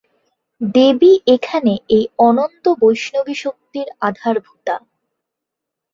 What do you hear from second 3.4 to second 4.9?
শক্তির আধারভুতা।